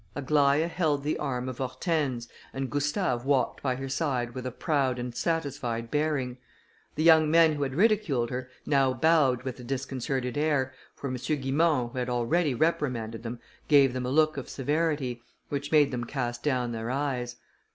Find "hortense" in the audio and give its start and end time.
1.59-2.27